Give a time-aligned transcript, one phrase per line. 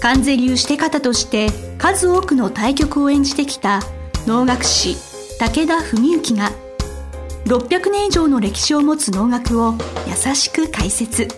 [0.00, 3.80] 関税流して方として数多くの対局を演じてきた
[4.26, 4.96] 能楽師
[5.38, 6.50] 武田文幸が
[7.46, 9.74] 600年以上の歴史を持つ能楽を
[10.06, 11.28] 優しく解説。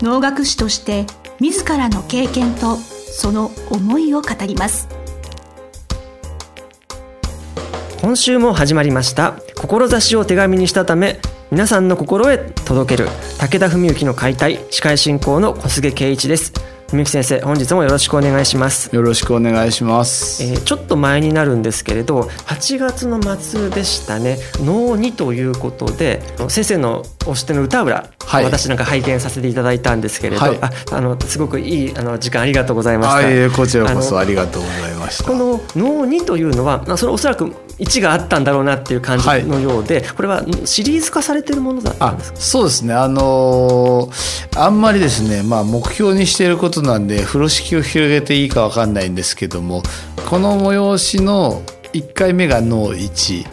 [0.00, 1.06] 能楽師として
[1.40, 4.88] 自らの経験とその思いを語ります。
[8.00, 9.34] 今週も始まりました。
[9.56, 11.20] 志を手紙にしたため
[11.50, 16.52] 皆さんの心へ届ける武田文幸の解体司会進行の小菅圭一です。
[16.90, 18.94] 文木先生本日もよろしくお願いします。
[18.96, 24.38] よろしくお願いします、えー、ちょっと前になるんですけれど8月の末でしたね。
[24.60, 33.46] 能にということで先生のおしての歌裏、はい、私なんか拝見させていただいたんですけれど、はい、ああのすごくいいあの時間ありがとうございました。
[33.46, 35.24] あこちらこそありがとうございました。
[35.24, 42.40] この能にというのはそれおそらく1があったんだろうなっていう感じのようで、はい、これはシリーズ化されてるものだったんですか？
[42.40, 42.94] そうですね。
[42.94, 49.82] あのー、あんまりですね、まあ、目標にしていることなんで風呂敷を広げていいか分かんないんですけども
[50.28, 51.62] この催しの
[51.92, 53.44] 1回目が脳12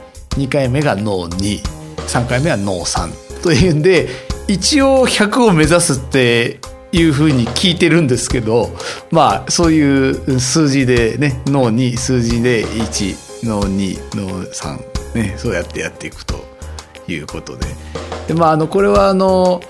[0.49, 4.09] 回目が脳23回目は脳3というんで
[4.47, 6.59] 一応100を目指すって
[6.91, 8.69] いうふうに聞いてるんですけど
[9.11, 16.35] まあそういう数字でね脳2数字で1脳2脳3ねそうやってやっていくと
[17.07, 17.65] いうことで。
[18.27, 19.61] でまああのこれはあの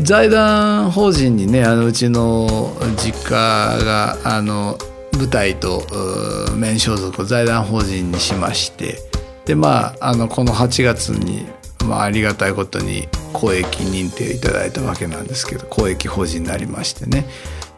[0.00, 4.78] 財団法人にねあのうちの実家があの
[5.12, 5.82] 舞台と
[6.56, 8.98] 面装束を財団法人にしまして。
[9.48, 11.46] でまああのこの8月に、
[11.86, 17.24] まあ、ありがたいことに公益認定いただいたわけなんですけど公益法人になりましてね。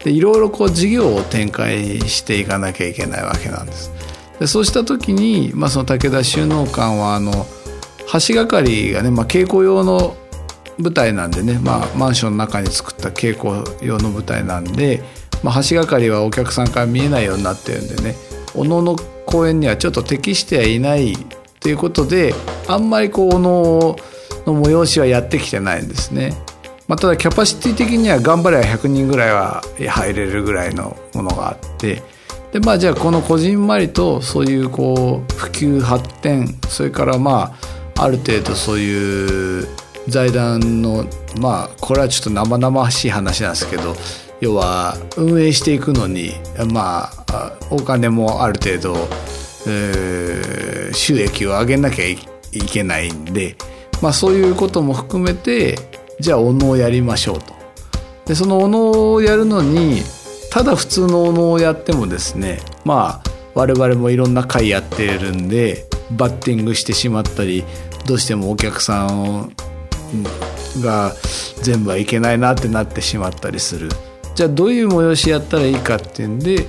[0.02, 3.92] でいろいろこう事業を展開していかなきゃいけないわけなんです。
[4.40, 7.46] でそうした時に、まあ、その武田収納館はあの
[8.26, 10.16] 橋がかりがね、まあ、稽古用の
[10.78, 15.02] 舞台なんでね、まあ、マンションの中に作った稽古用の舞台なんで、
[15.42, 18.14] まあ、橋がかりはお客さんから見えないようになってるんでね
[18.54, 18.96] おのの
[19.26, 21.14] 公演にはちょっと適してはいない
[21.60, 22.34] ということで
[22.66, 23.96] あんまりこうおの
[24.46, 26.32] の催しはやってきてないんですね。
[26.88, 32.02] まあ、ただキャパシティ的には頑張れば100人ぐらいは入れるぐらいのものがあって
[32.52, 37.54] でまあじゃあこのこじんまりとそういうこう普及発展それからま
[37.96, 39.68] あある程度そういう
[40.08, 41.04] 財団の
[41.38, 43.94] まあこれはちょっと生々しい話なんですけど
[44.40, 46.32] 要は運営していくのに
[46.72, 48.96] まあお金もある程度、
[49.66, 52.16] えー、収益を上げなきゃい
[52.72, 53.56] けないんで、
[54.02, 55.76] まあ、そういうことも含めて
[56.18, 57.54] じゃあお能をやりましょうと。
[58.26, 60.02] でそのお能をやるのに
[60.50, 67.64] ただ普通のお能をやってもですねまあ我々もいろんな回やってるんでバッティングしてしまったり
[68.06, 69.52] どうしてもお客さん
[70.82, 71.12] が
[71.62, 73.88] 全部はいけないなってなってしまったりする。
[74.34, 76.66] じゃあどういう催しやったらいいかっていうんで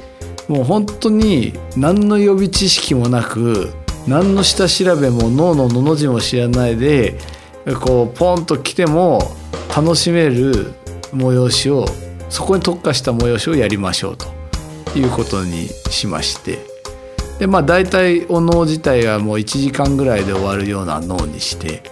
[0.47, 3.71] もう本当に何の予備知識もなく
[4.07, 7.17] 何の下調べも脳ののの字も知らないで
[7.81, 9.21] こうポンと来ても
[9.75, 10.73] 楽しめる
[11.13, 11.85] 催しを
[12.31, 14.27] そこに特化した催しをやりましょうと
[14.97, 16.59] いうことにしまして
[17.37, 21.83] でまあ大体お能自体はもう1時間ぐらいで終わるような脳にして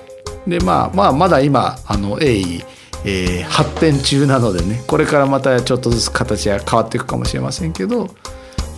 [0.47, 2.63] でまあまあまだ今あの鋭意、
[3.05, 8.07] えー、発展中なのでねこれからまたちょっとずつ形が変わっていくかもしれませんけど、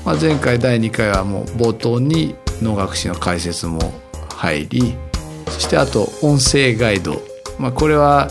[0.03, 3.79] まあ、前回第2回はもう冒頭に能楽師の解説も
[4.35, 4.95] 入り
[5.47, 7.21] そしてあと音声ガイド、
[7.59, 8.29] まあ、これは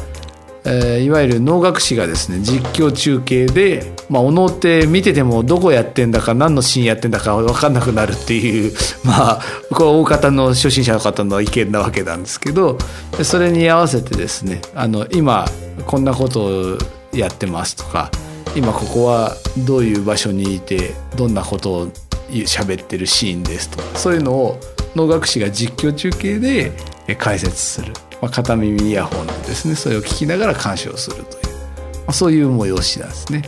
[0.65, 8.73] えー、いわゆる能楽師がですね実況中継で、まあ、お能って見ててもどこやってんだか何のシーンやってんだか分かんなくなるっていう
[9.05, 9.43] まあ
[9.73, 12.77] これ大方の初心者の方の意見なわけなんですけど
[13.23, 15.47] それに合わせてですねあの今
[15.87, 16.79] こんなことを
[17.13, 18.11] やってますとか
[18.55, 21.89] 今ここはどういう場所にいてどんなことを
[22.31, 24.61] 喋ってるシーンですとかそういうのを
[24.95, 26.73] 能楽師が実況中継で
[27.17, 27.93] 解説する。
[28.21, 33.43] まあ、片耳イヤホンでですねそれを聞きながら鑑賞するという、まあ、そういう催しなんですね。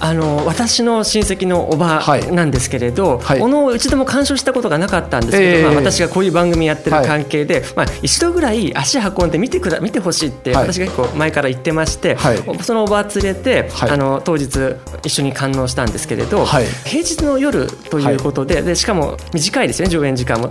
[0.00, 20.48] あの私の親戚のおばなんですけれど、はい、お能を一度も鑑賞したことがなかったんですけど、えー、まあ、私がこういう番組やってる関係で、はい、まあ、一度ぐらい足運んで見てくだ見てほしいって私が結構前から言ってまして、はい、そのおば連れて、あの当日一緒に観音したんですけれど、平日の夜ということで,、でしかも短いですね上演時間も、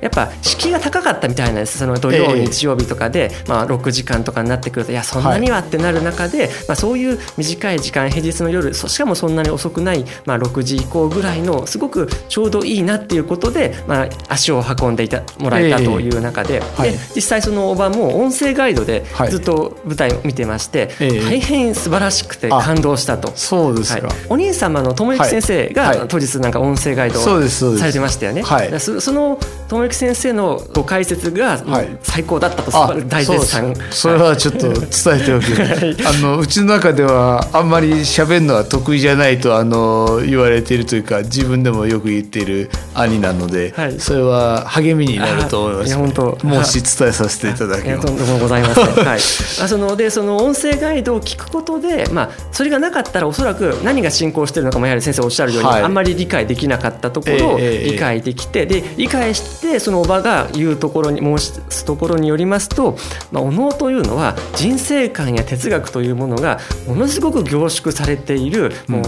[0.00, 23.32] やっぱ敷居が高かったみたいなんですその土曜、日曜日とかで、まあ、6時間とかになってくるといやそんなにはってなる中で、まあ、そういう短い時間平日の夜しかもそんなに遅くない、まあ、6時以降ぐらいのすごくちょうどいいなっていうことで、まあ、足を運んでいたもらえたという中で,、で実際そのおばも音声ガイドでずっと舞台を見てまして、大変素晴らしくて感動したと。
[23.34, 28.42] そうですか、お兄様の友之先生が当日なんか音声ガイドをされてましたよね。
[28.78, 29.38] そその
[29.68, 31.62] 友之先生のご解説が
[32.02, 32.70] 最高だったと
[33.06, 33.74] 大絶賛。
[33.90, 34.80] それはちょっと伝
[35.20, 35.44] えておく。
[36.06, 46.46] あのうちの中ではあんまり喋るのは得意じゃないとあの言われているというか自分でもよく言っている兄なので、はい、それは励みになると思います、本当。
[46.46, 48.06] もし伝えさせていただきます。
[48.06, 62.96] とんでもございません、はい、あそのでその音声ガイドを聞くことで、まあ、それがなかったらおそらく何が進行しているのかもやはり先生おっしゃるように、はい、あんまり理解できなかったところを理解できて、えー、で理解してそのおばが言うところに申すところによりますと、
[63.32, 69.02] まあ、お能というのは人生観や哲学というものがものすごく凝縮されている、もう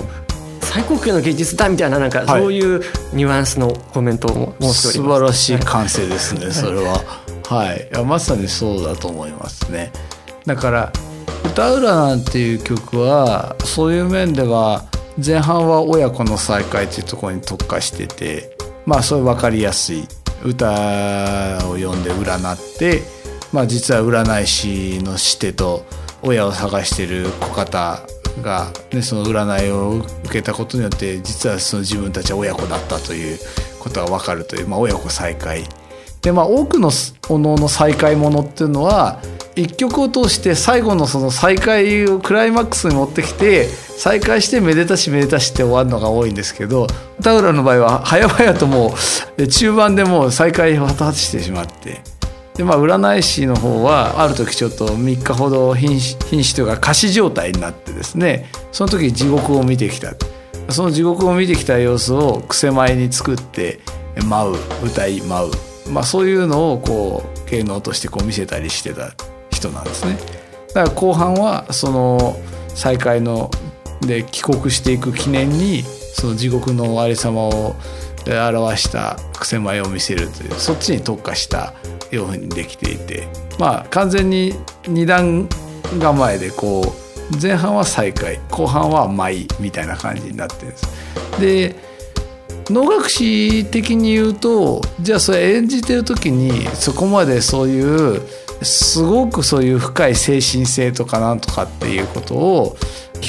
[0.61, 2.81] 最高級の芸術だみたいななんかそういう
[3.13, 7.01] ニュアンスのコメントを申しております、素晴らしい感性ですね、それは。
[7.47, 9.93] はい、まさにそうだと思いますね。
[10.47, 10.93] だから
[11.45, 14.85] 「歌うら」なんていう曲はそういう面では
[15.25, 20.09] 前半は親子の再会っていうところに特化しててまあそういう分かりやすい。
[20.45, 20.67] 歌
[21.71, 23.03] を読んで占って
[23.51, 25.87] まあ実は占い師の師手と
[26.23, 28.01] 親を探してる子方
[28.43, 33.39] が、ね、その占いを受けたことによって実はその自分たちは親子だったという
[33.79, 35.65] ことが分かるという、まあ、親子再会。
[36.23, 36.91] でまあ多くの
[37.29, 39.21] お能の再会ものっていうのは
[39.57, 46.87] 一曲を通して最後のその再会をクライマックスに持ってきて再会してめでたしめでたしって終わるのが多いんですけど
[47.23, 48.95] 田浦の場合は早々とも
[49.37, 52.01] う中盤でもう再会を果たしてしまって
[52.57, 60.15] でまあ占い師の方はある時ちょっと3日ほど瀕死というか仮死状態になってですねその時地獄を見てきた
[60.71, 63.81] その地獄を見てきた様子を癖前に作って
[64.27, 65.51] 舞う歌い舞
[65.87, 69.13] う、まあ、そういうのをこう芸能としてこう見せたりしてた
[69.51, 70.17] 人なんですね。
[70.75, 72.37] だから後半はその
[72.69, 73.51] 再会の
[74.01, 77.77] で帰国していく記念にその地獄のありさまを
[78.27, 81.75] 表した癖前を見せるというそっちに特化した
[82.15, 83.29] ようにできていて
[83.59, 84.55] まあ完全に
[84.87, 85.49] 二段
[86.01, 90.87] 構えでこう前半は再会後半は舞みたいな感じになってるんです。
[91.41, 91.95] で
[92.71, 98.23] 能楽師的に言うとじゃあそれ演じてる時にそこまでそういう
[98.63, 102.77] すごくそういう深い精神性とかなんとかっていうことを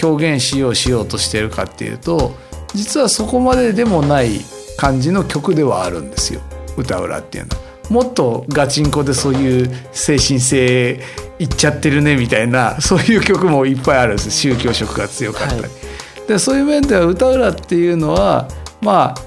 [0.01, 2.33] 表現しようしようとしてるかっていうと
[2.73, 4.39] 実はそこまででもない
[4.77, 6.41] 感じの曲ではあるんですよ
[6.77, 7.74] 歌裏っていうのは。
[7.89, 10.99] もっとガチンコでそういう精神性
[11.39, 15.61] いっちゃってるねみたいなそういう曲もいっぱいあるんです宗教色が強かったり。
[15.61, 18.47] はい、でそういう面では歌裏っていうのは
[18.81, 19.21] まあ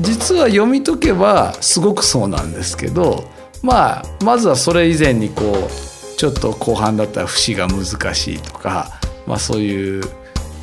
[0.00, 3.24] 実は読み解けばすごくそうなんですけど
[3.62, 8.90] まあまずはそれ以前にこうちょっと後半だったら節が難しいとか、
[9.26, 10.02] まあ、そういう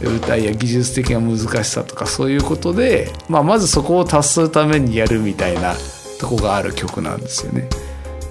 [0.02, 5.76] 歌いや技術的な難しさとかそういうことで、まあ、まずそこを達するためにやるみたいな
[6.24, 7.68] とこがある曲なんですよね。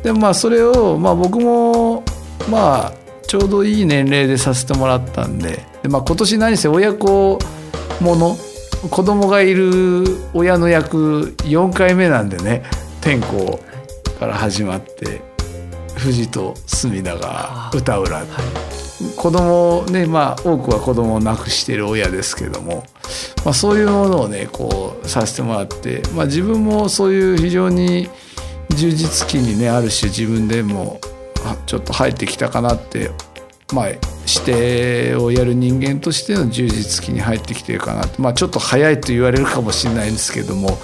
[0.02, 2.02] でまあそれを、まあ、僕も
[2.50, 2.92] まあ
[3.26, 7.38] ちょうどいい年齢でさせてもらったんでで、まあ、今年何せ親子
[8.00, 8.36] もの
[8.90, 12.64] 子供がいる親の役4回目なんでね
[13.02, 13.60] 天候
[14.18, 15.20] から始まって
[16.00, 18.26] 富士と隅田が歌うら、はい、
[19.16, 22.84] 子供ねまあ多くは子供を亡くしてる親ですけども、
[23.44, 28.08] まあ、そういうものをねこうさせてもらって、まあ、自分もそういう非常に
[28.76, 31.00] 充実期にねある種自分でも
[31.66, 33.10] ちょっと入ってきたかなって
[33.72, 34.00] まあ指
[34.44, 40.78] 定をやる人間としての充実期に入ってきてるかなまあちょっと早いと言われるかもしれないんですけども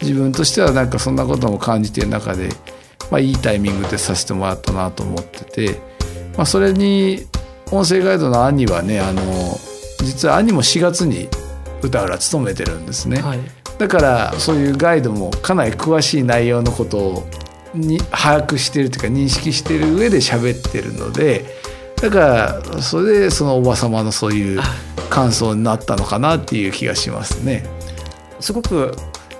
[0.00, 2.48] 自分としてはなんかそんなことも感じてる中で、
[3.10, 5.80] まあ、いいタイミングでさせてもらったなと思ってて、
[6.36, 7.26] まあ、それに
[7.70, 9.22] 音声ガイドの兄はねあの
[10.04, 11.28] 実は兄も4月に
[11.82, 13.38] 歌浦務めてるんですね、はい、
[13.78, 17.28] だからそういうガイドもかなり詳しい内容のことを
[17.74, 21.44] に把握してるというか認識してる上で喋ってるので
[22.00, 24.60] だからそれでそのおば様のそういう
[25.10, 27.64] 感想になったのかなっていう気がしますね。
[28.40, 28.94] すごく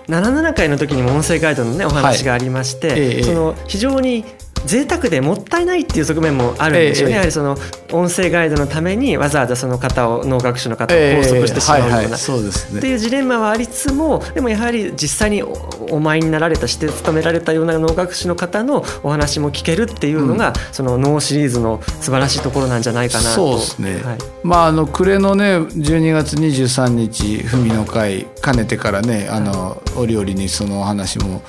[0.08, 3.00] 77回の時にも音声ガイドのねお話がありまして、はい。
[3.00, 4.24] ええ、その非常に
[4.66, 7.56] 贅沢でもったいないっていう側面もあるんですよね、ええ、やはりその
[7.92, 23.34] 音声ガイドのためにわざわざその方を脳学習の方を拘束してしまうような、っていうジレンマはありつつもでもやはり実際にお前になられたして勤められたような脳学習の方のお話も聞けるっていうのが、うん、その脳シリーズの素晴らしいところなんじゃないかなと。
[23.34, 31.42] そうですね、はい、まああの暮れのね12月23日文の会かねてからねあの、折々にそのお話も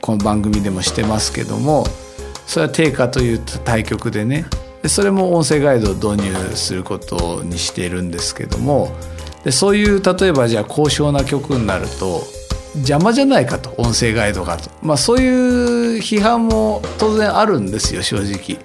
[0.00, 1.84] この番組でもしてますけども
[2.48, 4.46] それは定価という対局でね
[4.82, 8.90] でそれも音声ガイドを導入することにしているんですけども
[9.44, 12.22] でそういう例えばじゃあ高尚な曲になると
[12.76, 18.58] 邪魔じゃないかと音声ガイドがと、まあ、そういう批判も当然あるんですよ正直。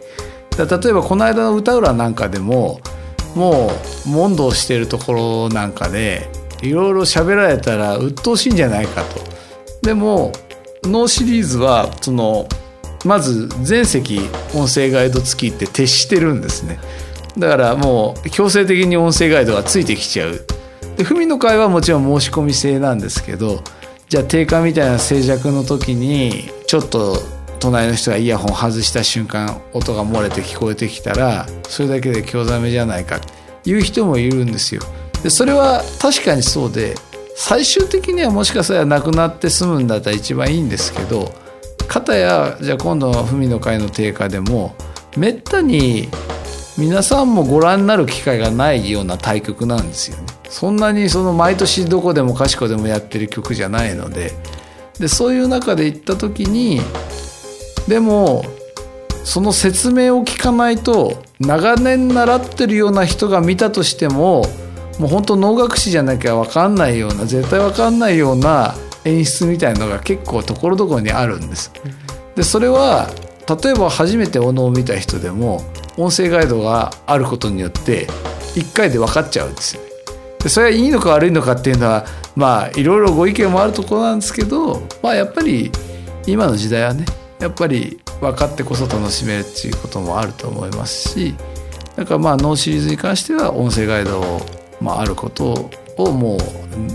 [0.56, 2.80] 例えばこの間の歌浦なんかでも
[3.34, 3.72] も
[4.06, 6.30] う問答してるところなんかで
[6.62, 9.20] いろいろ喋られたら鬱陶しいんじゃないかと。
[9.82, 10.32] でも
[10.84, 12.48] 能シリーズはその
[13.06, 16.80] まず全席音声ガイド付きって徹してるんですね。
[17.38, 20.40] だからもう強制的に音声ガイドがついてきちゃう。
[20.98, 23.64] で文の会はもちろん申し込み制なんですけど
[24.10, 27.18] じゃあ定家みたいな静寂の時にちょっと
[27.60, 33.18] 隣の人がイヤホン外した瞬間音が漏れて聞こえてきたらそれだけで興ざめじゃないか。
[33.18, 33.20] っ
[33.64, 34.82] ていう人もいるんですよ。
[35.24, 36.96] でそれは確かにそうで
[37.36, 41.34] 最終的にはもしかしたらなくなって済むんだったら一番いいんですけど
[41.94, 44.74] 片やじゃあ今度の文の会の定価でも
[45.16, 46.08] めったに
[46.76, 50.24] 皆さんもご覧になる機会がないような対局なんですよね。
[50.50, 54.32] そんなにその毎年どこでもかしこでもやってる曲じゃないので
[55.00, 56.82] でそういう中で行った時に
[57.88, 58.44] でも
[59.24, 64.46] その説明を聞かないと長年習ってるような人が見たとしても
[64.98, 68.74] もう本当能楽師じゃなきゃ分かんないような絶対分かんないような
[69.06, 71.72] 演出みたいのが結構ところどころにあるんです。
[72.36, 73.10] でそれは
[73.64, 75.62] 例えば初めてお能を見た人でも
[75.98, 78.08] 音声ガイドがあることによって
[78.56, 79.84] 1回で分かっちゃうんですよ。
[80.40, 82.06] でそれはいいのか悪いのかっていうのは
[82.36, 85.72] まあいろいろご意見もあるところなんですけど、まあ、やっぱり
[86.28, 87.06] 今の時代はね
[87.40, 91.36] やっぱり分かってこそ楽しめるっていうこともあると思いますし
[91.96, 94.42] だからまあ能シリーズに関しては音声ガイドを、
[94.82, 96.40] まあ、あることをもう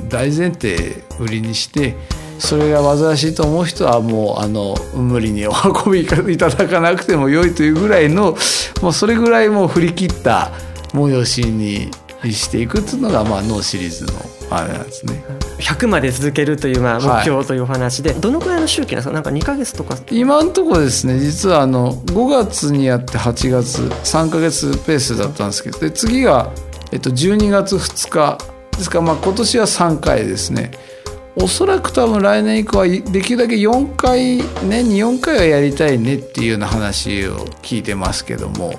[0.09, 1.97] 大前提売りにして
[2.39, 8.37] それが煩わしいと思う人はもうあの無理にお運びいただかなくても良いというぐらいの
[8.81, 10.51] もうそれぐらいもう振り切った
[10.93, 11.91] 催しに
[12.33, 14.13] していくっていうのがまあ能シリーズの
[14.51, 15.23] あれなんですね。
[15.59, 19.13] 100まで続けるというまあ目標というお話で、はい、どのくらいの周期なんですか？
[19.13, 19.97] なんか2か月とか？
[20.11, 26.53] 今のところですね実はあの5月にやって8月3か月ペースだったんですけどで次が、
[26.93, 28.39] えっと、12月2日
[28.79, 30.71] ですからまあ今年は3回ですね
[31.41, 38.75] おそらく多分来年以降はできるだけ4回年に4回はやりたいねっていうような話を聞いてますけども、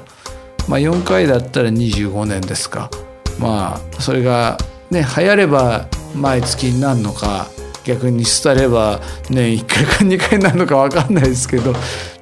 [0.67, 2.89] まあ、4回だったら25年ですか
[3.39, 4.57] まあそれが
[4.89, 7.47] ね流行れば毎月になるのか
[7.85, 11.73] 逆に廃れば年1回か2回になるのか分かんないですけど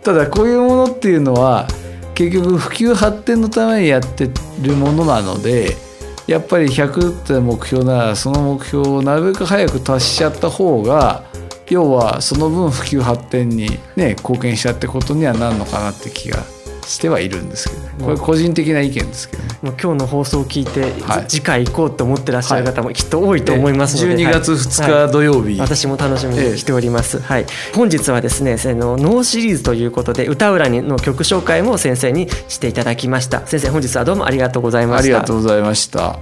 [0.03, 1.67] ただこういうものっていうのは
[2.13, 4.29] 結局普及発展のためにやって
[4.61, 5.86] るものなので。
[6.27, 11.23] やっぱり100って目標ならその目標をなるべく早く達しちゃった方が
[11.69, 16.43] 要はその分普及発展にね貢献したってことにはなるのかなって気が
[16.87, 17.89] してはいるんですけどね。
[18.05, 19.49] これ個人的な意見ですけどね。
[19.61, 33.45] もう今日の放送を聞いて、はい、次回行こうと思ってらっしゃる方もきっと多いと思いますので、はい、12月2日土曜日、はい、私も楽しみにしております、はい、本日はですねの能シリーズということで歌占の曲紹介も先生にしていただきました。
[33.47, 35.03] 先生本日はどうもありがとうございました。
[35.03, 36.19] ありがとうございました。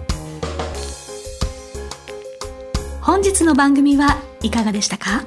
[3.01, 5.25] 本日の番組はいかがでしたか？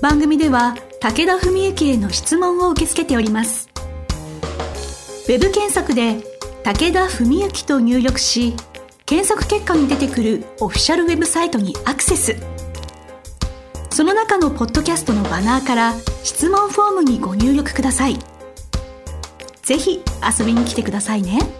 [0.00, 3.69] 番組では武田文幸への質問を受け付けております
[5.30, 6.16] ウェブ検索で
[6.64, 8.52] 武田文幸と入力し
[9.06, 12.34] 検索結果に出てくるオフィシャルウェブサイトにアクセス
[13.90, 15.94] その中のポッドキャストのバナーから
[16.24, 18.18] 質問フォームにご入力ください
[19.62, 20.02] 是非
[20.40, 21.59] 遊びに来てくださいね。